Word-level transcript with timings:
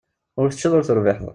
Ur 0.39 0.47
teččiḍ 0.49 0.73
ur 0.77 0.83
terbiḥeḍ. 0.85 1.29